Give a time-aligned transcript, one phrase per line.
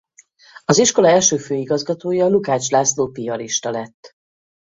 [0.65, 4.13] Az iskola első főigazgatója Lukács László piarista lett.